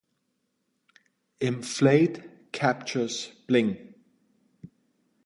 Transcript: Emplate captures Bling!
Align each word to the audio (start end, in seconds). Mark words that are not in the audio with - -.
Emplate 1.41 2.23
captures 2.51 3.27
Bling! 3.45 3.93